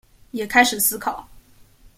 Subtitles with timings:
[0.31, 1.27] 也開始思考